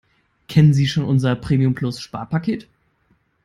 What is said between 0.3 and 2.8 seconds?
Kennen Sie schon unser Premium-Plus-Sparpaket?